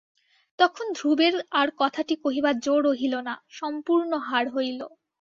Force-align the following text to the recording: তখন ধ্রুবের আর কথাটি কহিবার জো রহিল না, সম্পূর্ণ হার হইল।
তখন 0.59 0.85
ধ্রুবের 0.97 1.35
আর 1.59 1.67
কথাটি 1.81 2.13
কহিবার 2.23 2.55
জো 2.59 2.75
রহিল 2.85 3.13
না, 3.27 3.33
সম্পূর্ণ 3.59 4.11
হার 4.27 4.45
হইল। 4.55 4.79